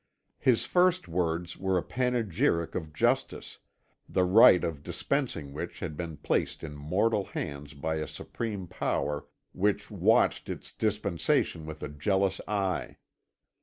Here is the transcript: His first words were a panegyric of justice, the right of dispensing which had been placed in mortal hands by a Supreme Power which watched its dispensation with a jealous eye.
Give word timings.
His 0.39 0.65
first 0.65 1.07
words 1.07 1.57
were 1.57 1.77
a 1.77 1.83
panegyric 1.83 2.73
of 2.73 2.91
justice, 2.91 3.59
the 4.09 4.23
right 4.23 4.63
of 4.63 4.81
dispensing 4.81 5.53
which 5.53 5.79
had 5.79 5.95
been 5.95 6.17
placed 6.17 6.63
in 6.63 6.73
mortal 6.73 7.25
hands 7.25 7.75
by 7.75 7.97
a 7.97 8.07
Supreme 8.07 8.65
Power 8.65 9.27
which 9.53 9.91
watched 9.91 10.49
its 10.49 10.71
dispensation 10.71 11.67
with 11.67 11.83
a 11.83 11.87
jealous 11.87 12.41
eye. 12.47 12.97